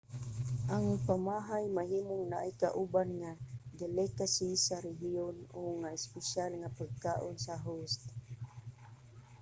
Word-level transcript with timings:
ang 0.75 0.85
pamahay 1.07 1.65
mahimong 1.77 2.23
naay 2.31 2.51
kauban 2.61 3.09
nga 3.21 3.31
delicacy 3.81 4.51
sa 4.67 4.75
rehiyon 4.87 5.35
o 5.59 5.61
nga 5.81 5.89
espesyal 5.99 6.51
nga 6.59 6.75
pagkaon 6.79 7.35
sa 7.45 7.55
host 7.67 8.01